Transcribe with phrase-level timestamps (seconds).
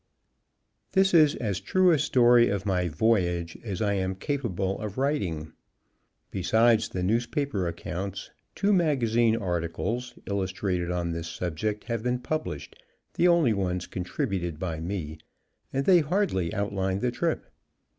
[0.93, 5.53] This is as true a story of my "voyage" as I am capable of writing.
[6.31, 12.81] Besides the newspaper accounts, two magazine articles, illustrated on this subject have been published,
[13.13, 15.19] the only ones contributed by me,
[15.71, 17.45] and they hardly outlined the trip.